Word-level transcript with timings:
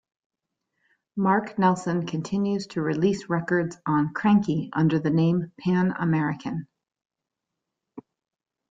Mark 1.15 1.59
Nelson 1.59 2.07
continues 2.07 2.65
to 2.65 2.81
release 2.81 3.29
records 3.29 3.77
on 3.85 4.15
Kranky 4.15 4.71
under 4.73 4.97
the 4.97 5.11
name 5.11 5.51
Pan 5.59 5.91
American. 5.99 6.67